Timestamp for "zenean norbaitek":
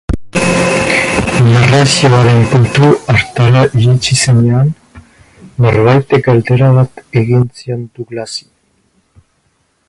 4.23-6.27